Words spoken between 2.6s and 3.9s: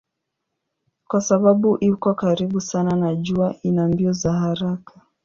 sana na jua ina